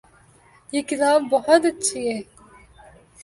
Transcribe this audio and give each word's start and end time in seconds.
یہ 0.73 0.81
کتاب 0.89 1.19
بہت 1.31 1.61
اچھی 1.65 2.01
ہے 2.09 2.19